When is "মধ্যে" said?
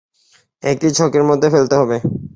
1.23-1.47